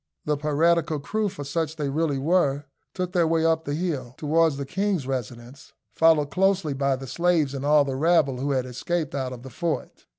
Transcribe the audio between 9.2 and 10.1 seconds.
of the fort.